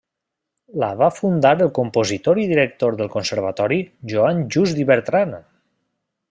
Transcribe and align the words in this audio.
La 0.83 0.87
va 1.01 1.09
fundar 1.17 1.51
el 1.65 1.69
compositor 1.79 2.41
i 2.45 2.47
director 2.53 2.97
del 3.03 3.13
Conservatori, 3.17 3.79
Joan 4.15 4.43
Just 4.57 4.83
i 4.87 4.89
Bertran. 4.95 5.37